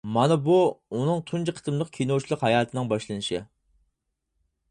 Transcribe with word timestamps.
مانا 0.13 0.35
بۇ 0.45 0.53
ئۇنىڭ 0.99 1.19
تۇنجى 1.31 1.53
قېتىملىق 1.57 1.91
كىنوچىلىق 1.97 2.45
ھاياتىنىڭ 2.47 2.91
باشلىنىشى. 2.95 3.45